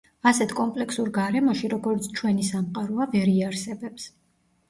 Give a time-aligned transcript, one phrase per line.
[0.29, 4.09] ასეთ კომპლექსურ გარემოში, როგორიც ჩვენი სამყაროა, ვერ იარსებებს.